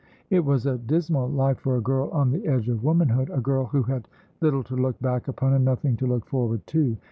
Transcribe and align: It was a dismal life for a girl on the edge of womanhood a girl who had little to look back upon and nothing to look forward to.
It 0.31 0.43
was 0.43 0.65
a 0.65 0.79
dismal 0.79 1.29
life 1.29 1.59
for 1.59 1.77
a 1.77 1.81
girl 1.81 2.09
on 2.09 2.31
the 2.31 2.47
edge 2.47 2.67
of 2.69 2.83
womanhood 2.83 3.29
a 3.31 3.39
girl 3.39 3.65
who 3.65 3.83
had 3.83 4.07
little 4.41 4.63
to 4.63 4.75
look 4.75 4.99
back 4.99 5.27
upon 5.27 5.53
and 5.53 5.63
nothing 5.63 5.95
to 5.97 6.07
look 6.07 6.25
forward 6.25 6.65
to. 6.73 6.97